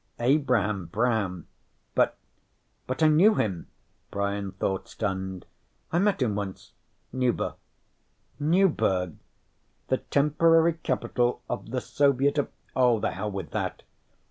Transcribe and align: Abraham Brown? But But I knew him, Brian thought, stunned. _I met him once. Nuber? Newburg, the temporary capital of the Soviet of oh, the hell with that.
Abraham 0.19 0.87
Brown? 0.87 1.45
But 1.93 2.17
But 2.87 3.03
I 3.03 3.07
knew 3.07 3.35
him, 3.35 3.67
Brian 4.09 4.53
thought, 4.53 4.89
stunned. 4.89 5.45
_I 5.93 6.01
met 6.01 6.23
him 6.23 6.33
once. 6.33 6.71
Nuber? 7.13 7.53
Newburg, 8.39 9.17
the 9.89 9.97
temporary 9.97 10.73
capital 10.81 11.43
of 11.47 11.69
the 11.69 11.81
Soviet 11.81 12.39
of 12.39 12.49
oh, 12.75 12.99
the 12.99 13.11
hell 13.11 13.29
with 13.29 13.51
that. 13.51 13.83